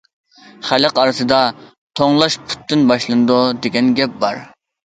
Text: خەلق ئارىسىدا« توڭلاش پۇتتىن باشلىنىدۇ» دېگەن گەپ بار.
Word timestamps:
خەلق 0.69 1.01
ئارىسىدا« 1.01 1.41
توڭلاش 2.01 2.39
پۇتتىن 2.47 2.89
باشلىنىدۇ» 2.93 3.39
دېگەن 3.67 3.93
گەپ 4.01 4.21
بار. 4.27 4.43